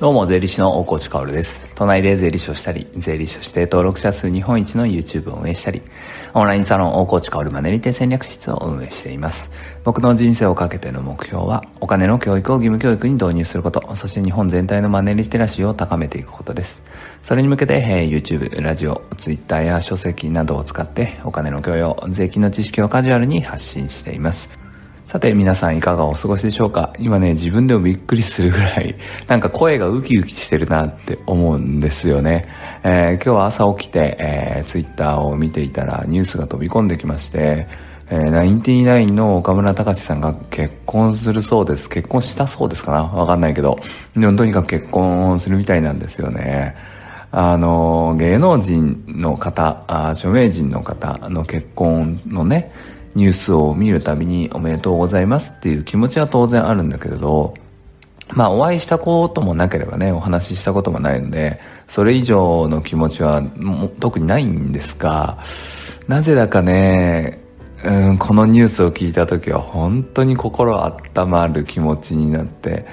[0.00, 1.70] どうも、税理士の大河内薫です。
[1.76, 5.82] 都内で税理士をしたり、税理士として登録者数日本一の YouTube を運営したり、
[6.34, 9.48] オンラインサロン大河内薫マネリテ戦略室を運営しています。
[9.84, 16.82] 僕の人生をかけての目標は、お金の教育を義務教育に導入すること、そして日本全体のマネリテラシーを高めていくことです。
[17.22, 24.63] それに向けて、えー、YouTube、ラジオ、Twitter や書籍などを使って、お金の教養、税金の知識をカジュアルに発信しています。
[25.06, 26.92] さて皆さんいかがお過ごしでしょうか？
[26.98, 28.96] 今ね、自分でもびっくりするぐらい、
[29.28, 32.48] なんか声がウキウキしてるなって思うんですよね。
[32.82, 37.68] えー、今日は朝起きて、えー、ツイッターを見ていたらニュースが飛び込んできまして、
[38.10, 41.88] え、ナインティナインの岡村隆史さんが結婚するそうです。
[41.88, 43.02] 結婚したそうですかな？
[43.02, 43.78] わかんないけど。
[44.16, 46.74] でもとにかく結婚するみたいなんですよね。
[47.30, 52.72] あの、芸能人の方、あ著名人の方の結婚のね、
[53.14, 57.54] ニュースを見るたびにおめでとうございますっていう気持ちは当然あるんだけれど、
[58.32, 63.42] まあお会いしたこともなければね、お話ししたこともないので、それ以上の気持ちは
[64.00, 65.38] 特にないんですが、
[66.08, 67.40] なぜだかね、
[67.84, 72.86] うん、このニュースを聞いた時は本当に心温まる気持ちになって、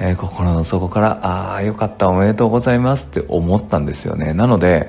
[0.00, 4.32] えー、心の底から、ああ、よかった、おめでとうございますって思ったんですよね。
[4.32, 4.88] なので、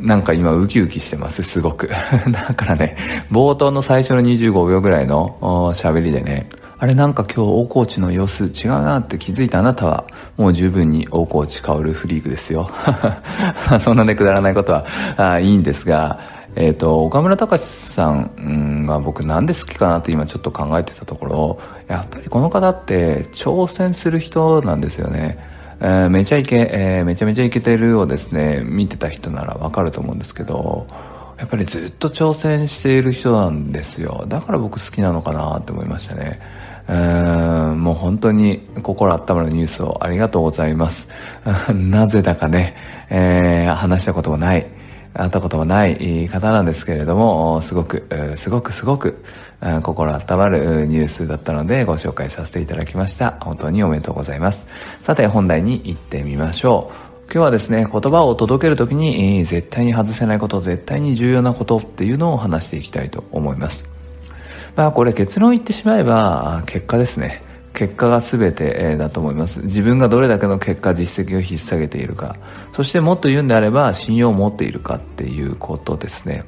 [0.00, 1.88] なんか今ウキウキしてます、すごく。
[2.30, 2.96] だからね、
[3.30, 5.36] 冒頭の最初の25秒ぐらいの
[5.74, 6.48] 喋りでね、
[6.78, 10.04] あれなんか今日大河内の様子違うなって気づいたあなたは、
[10.38, 12.70] もう十分に大河内薫フリークですよ。
[13.80, 16.18] そんなね、くだらないことはあいいんですが、
[16.56, 25.38] えっ、ー、と、岡村隆史さんが僕なんで好きかなって今ちょっと考えてたところ、やっぱりこの方って挑戦する人なんですよね。
[25.80, 30.86] えー、めちゃイケ、えー、めちゃめちゃイケてるをですね、見てた人ならわかると思うんですけど、
[31.38, 34.26] やっぱりずっと挑戦している人なんですよ。
[34.28, 36.38] だから僕好きなのかなって思いましたね。
[36.86, 41.08] えー、もう本当に心温まるニュースをありがとうございます。
[41.74, 42.74] なぜだかね、
[43.08, 44.66] えー、話したこともない、
[45.12, 48.06] 会ったこともない方なんですけれども、すごく、
[48.36, 49.22] すごくすごく、
[49.82, 53.36] 心温まるニュースだったのでご紹介させていただきました。
[53.40, 54.66] 本当におめでとうございます。
[55.02, 57.10] さて本題に行ってみましょう。
[57.32, 63.84] 今日はですね、言葉を届けるときに、絶対に外せないこと、絶対に重要なことっていうのを話していきたいと思います。
[64.74, 67.42] まあこれ結論言ってしまえば、結果ですね。
[67.80, 72.36] 結果が全てだと思います自分がどれだけの結果実績を引っ提げているか
[72.74, 76.44] そしてもっと言うんであれば信用を持っているかっていうことですね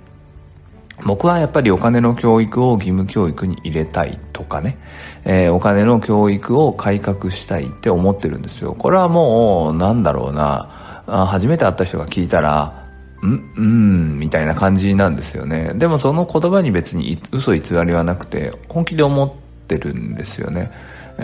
[1.07, 4.77] 僕はやっぱりお金の教育を義務教育に入れたいとかね、
[5.25, 8.75] えー、お金の教育を改革したいって思ってるんですよ。
[8.75, 12.87] これはもう、なんだろうな、あ初めて会った人が聞いたら、
[13.25, 15.73] んうん、みたいな感じなんですよね。
[15.75, 19.33] でもその言葉に別に嘘偽りはなくて、本気で思っ
[19.67, 20.71] てるんですよね。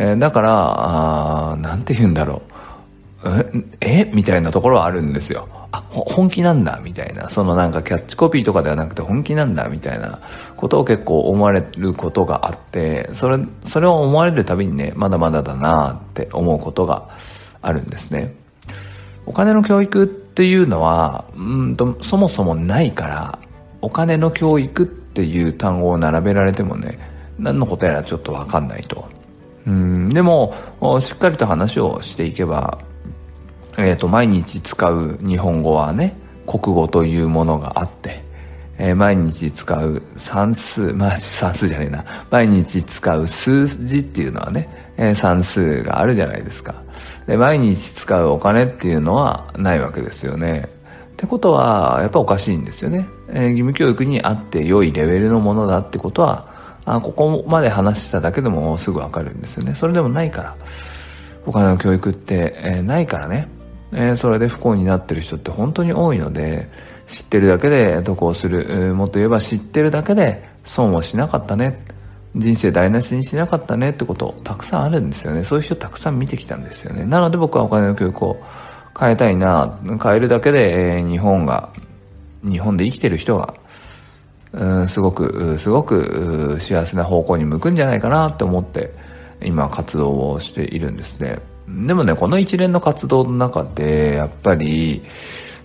[0.01, 2.49] えー、だから、あなんて言うんだろう。
[3.81, 4.11] ええ？
[4.15, 5.49] みたいなところはあるんですよ。
[5.73, 7.29] あ、本気なんだみたいな。
[7.29, 10.21] そのなんかキャッチコピーとかではなくて本気なんだみたいな
[10.57, 17.09] ことを結構思われることがあって、それ、それを思われるたびにね、まだまだだなって思うことが
[17.61, 18.35] あるんですね。
[19.27, 23.39] お金の教育っていうのは、うんと、そもそもないから、
[23.83, 26.99] お金の教育っていう単語を並べられてもね、
[27.39, 29.18] 何のことやらちょっとわかんないと。
[29.69, 30.55] うん、でも、
[30.99, 32.79] しっかりと話をしていけば、
[33.77, 38.25] えっ、ー、と、毎日使う日本語はね、国語というものがあって、
[38.79, 46.75] えー、毎日使う算数、まあ算数じゃねえな、毎日使う数字っていうのはね、えー、算数があるじゃないですか。
[47.27, 50.67] で、毎日使うお金っていうのはないわけですよね。
[51.13, 53.07] ってことは、やっぱおかしいんですよね。
[53.29, 56.57] えー、義務教育にあって良いレベルのものだってことは、
[56.95, 59.75] あここまで話しただけでもすぐわかるんですよね。
[59.75, 60.57] それでもないから。
[61.47, 63.49] お金の教育って、えー、ないからね。
[63.93, 66.69] えー、それで不幸になってる人って本当に多いので、
[67.09, 71.85] 知ってるだけで得をする、えー、もっと言えば知ってるだけで損をしなかったね。
[72.37, 75.43] 人生台無しにしなかったねってことたくさんあるんですよね。
[75.45, 77.05] そういう人たくさん見てきたんですよね。
[77.05, 78.43] なので僕はお金の教育を
[78.99, 79.79] 変えたいな。
[80.03, 81.71] 変えるだけで、えー、日本が、
[82.43, 83.55] 日本で生きてる人が、
[84.53, 88.93] うん、すごく、すごく幸せな方向に向くんじゃないかなって思って、
[89.43, 91.39] 今活動をしているんですね。
[91.69, 95.03] でもね、この一連の活動の中で、やっぱり、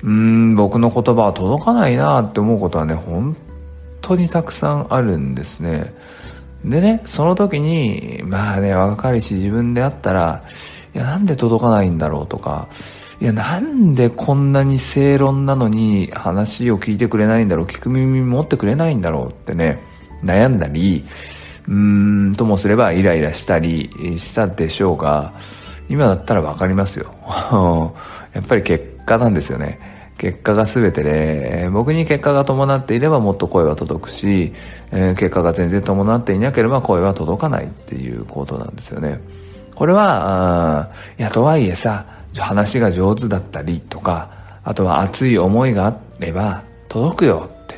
[0.04, 3.38] うん、僕の言葉は届かないなって思うことはね、本
[4.02, 5.94] 当にたくさんあるんですね。
[6.66, 10.44] でね、その時に、まあね、若かりし自分であったら、
[10.94, 12.68] いや、なんで届かないんだろうとか、
[13.24, 19.80] いや、なんでこんなに正論なのに話を聞いてくれないんだろう、聞く耳持ってくれないんだろうってね、
[20.22, 21.06] 悩んだり、
[21.70, 23.90] うーん、ともすればイライラしたり
[24.20, 25.34] したでしょうが、
[25.88, 27.14] 今だったら分かりますよ
[28.36, 29.80] やっぱり結果なんですよね
[30.18, 34.52] 結果が全てで、僕に結果が伴っていればもっと声は届くし、
[34.92, 39.22] え、結果が全然伴っていなければ声は届かないっていうことなんですよね。
[39.75, 42.06] これは、いや、とはいえさ、
[42.38, 44.30] 話が上手だったりとか、
[44.64, 47.75] あとは熱い思いがあれば届くよって。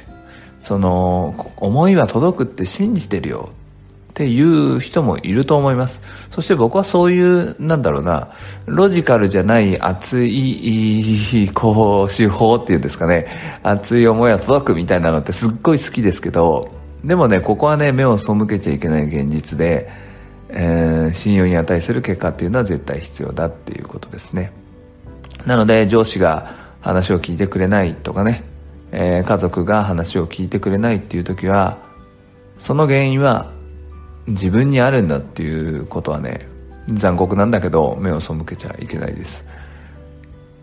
[0.61, 3.49] その、思いは届くって信じてるよ
[4.11, 6.01] っていう人もいると思います。
[6.31, 8.29] そして僕はそういう、なんだろうな、
[8.65, 13.27] ロジカルじゃない熱い、こう、手法っていうんですかね、
[13.61, 16.71] 熱い思いは届くみたいなのってすっごい好きですけど、
[17.03, 19.89] でもね、ここはね、目を背けちゃいけない現実で、
[20.55, 24.51] えー、信用に値する結果っていうのは絶対必要だっていうことですね。
[25.45, 28.43] なので、上司が話を聞いてくれないとかね、
[28.91, 31.77] えー、家族が話を聞いてくれないっていう時は、
[32.57, 33.51] その原因は
[34.27, 36.47] 自分にあるんだっていうことはね
[36.87, 39.45] 残酷なんだけど目を背けちゃいけないです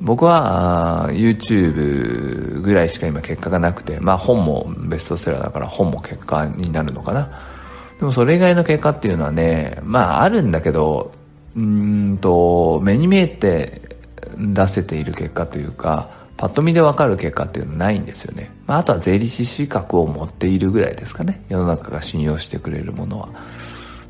[0.01, 7.29] 僕は YouTube ぐらいしか今結果がなくてまあ本もベストセラーだから本も結果になるのかな
[8.03, 11.13] でもそれ以外の結果っていうのはねまああるんだけど
[11.55, 13.97] うんと目に見えて
[14.37, 18.51] 出せている結果というかパッと見でわかる結果っていうのはないんですよね。
[18.67, 21.45] まあ、あとは税理士資格を持っているぐらいですかね。
[21.49, 23.29] 世の中が信用してくれるものは。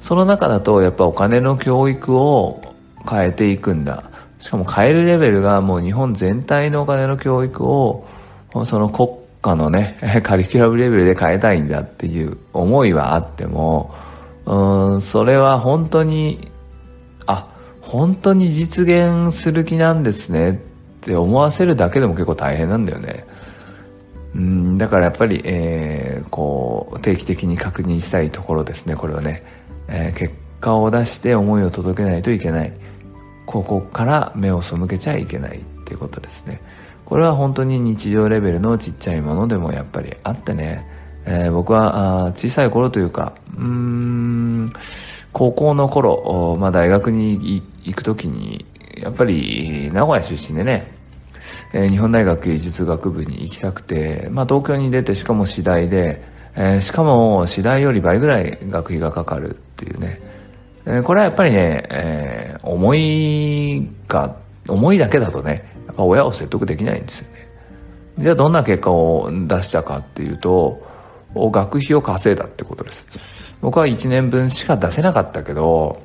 [0.00, 2.62] その中だとやっぱお金の教育を
[3.06, 4.04] 変えていくんだ。
[4.38, 8.06] しかも変えるレベルがもう日本全体のお金の教育を
[8.64, 9.10] その国
[9.42, 13.92] 家のね、 カリキュラムレベルで変えたいんだっていう思いはあっても、
[14.46, 16.48] うん、それは本当に、
[17.26, 17.48] あ、
[17.80, 20.54] 本当に実現する気なんですねっ
[21.00, 23.26] て思わせるだけでも結構大変なんだよね。
[24.34, 29.42] うんだからやっぱり、えー、こう定期的に確認したいところですねこれはね、
[29.88, 32.72] えー、結果を出して思いを届けないといけない。
[33.44, 36.60] ここから目を背けちゃいけないっていうことですね。
[37.12, 40.86] これは本当に日常レベルのちっちゃいものでもやっぱりあってね、
[41.26, 44.72] えー、僕はあ小さい頃というかうーん
[45.30, 48.64] 高校の頃、まあ、大学に行く時に
[48.96, 50.90] やっぱり名古屋出身でね、
[51.74, 56.22] えー、日本大学芸術学部に行きたくて、まあ、東京に出てしかも次第で、
[56.56, 60.18] えー、しかも次第より倍ぐらい学費がかかるっていうね、
[60.86, 64.34] えー、これはやっぱりね、えー、思いが
[64.66, 67.48] 思いだけだとねやっぱ親を説得できないんですよね。
[68.18, 70.82] じゃあどんな結果を出したかっていうと
[71.34, 73.06] 学費を稼いだってことです。
[73.60, 76.02] 僕は1年分しか出せなかったけど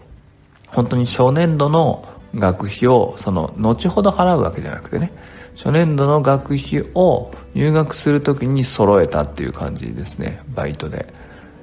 [0.68, 2.06] 本当に初年度の
[2.36, 5.12] 学費をその後ほど払うわけじゃなくてね
[5.56, 10.42] 初年度の学費を入学する時に揃えたっていう感じですね。
[10.54, 11.12] バイトで。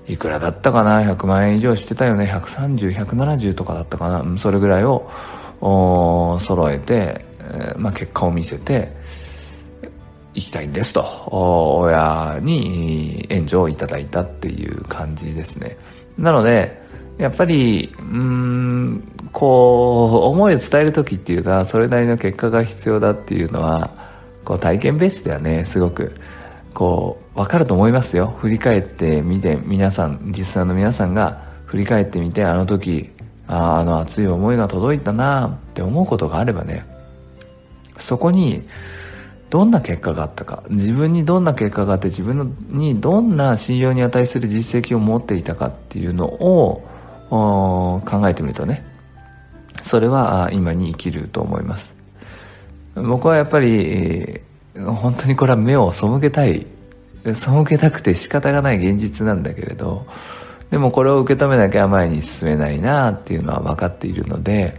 [0.07, 2.31] いくらだったかな？100万円以上してたよね。
[2.31, 4.39] 130170とかだったかな？
[4.39, 5.09] それぐらいを
[6.43, 7.25] 揃えて、
[7.55, 8.93] えー、まあ、結果を見せて
[10.35, 15.77] 行きたいんですと親に援助をいただいたっていう感じですね。
[16.19, 16.83] なので
[17.19, 19.03] やっぱりうん
[19.33, 23.91] こう思いを伝える時っていうのはそれなりの結果が必要だっていうのは
[24.45, 26.13] こう体験ベースではねすごく。
[26.75, 28.35] こう分かると思いますよ。
[28.41, 33.11] 振り返ってみて皆さん実際の皆さんが振り返ってみてあの時
[33.47, 36.85] ああの熱い思いが届いたなって思うことがあればね
[38.05, 38.63] そこに
[39.51, 40.63] どんな結果があったか。
[40.69, 46.83] 自分にどんな結果があって自分にどんな信用に値する実績を持っていたかっていうのを
[47.31, 48.85] 考えてみるとね。
[49.83, 51.95] それは今に生きると思います。
[52.95, 54.41] 僕はやっぱり
[54.77, 56.67] 本当にこれは目を背けたい。
[57.25, 60.07] 背けたくて仕方がない現実なんだけれど
[60.71, 64.79] でもこれを受け止めなきゃ前に進めないなっていうのは分かっているので、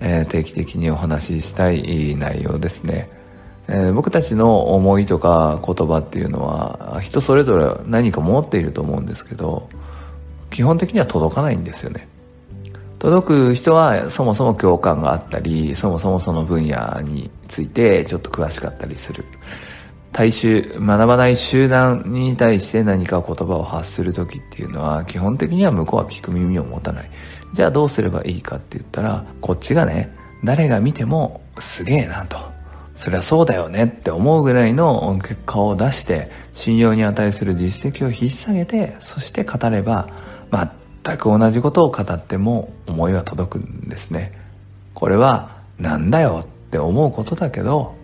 [0.00, 3.10] えー、定期的にお話ししたい内容ですね、
[3.68, 9.68] えー、僕たちの思いとか言葉っていうのは人それぞれ何か持っていると思うんですけど
[10.50, 12.08] 基本的には届かないんですよね。
[12.98, 19.24] 届く人はそもそも共感があったりそもそもその分野についてちょっと詳しかったりする。
[20.10, 27.10] 大衆学ばない集団に対して何か言葉を発する時っていうのは基本的には向こうは聞く耳を持たない。
[27.52, 30.14] じゃあどうすればいいかって言ったらこっちがね
[30.44, 32.38] 誰が見てもすげえなと。
[32.94, 40.08] そりゃそうだよねって思うぐらいの結果を出して信用に値する実績を引っ提げてそして語れば
[41.04, 44.32] 全く同じことを語っても思いは届くんですね。
[44.94, 47.94] これはなんだよって思うことだけど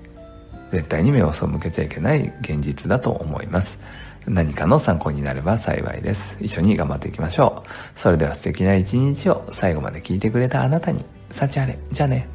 [0.70, 3.80] 絶対に目を背けちゃいけない現実だと思います。
[4.26, 11.04] 何かの参考になれば幸いです一緒に頑張っていきましょうそれでは素敵な一日を最後まで聞いてくれたあなたに
[11.34, 11.78] 幸あれ。
[11.90, 12.33] じゃあね。